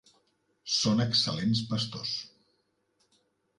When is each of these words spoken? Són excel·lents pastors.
Són 0.75 1.03
excel·lents 1.05 1.63
pastors. 1.75 2.17